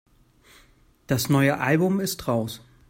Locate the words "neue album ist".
1.29-2.27